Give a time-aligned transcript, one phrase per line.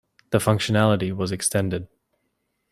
[0.31, 1.87] The functionality was extended.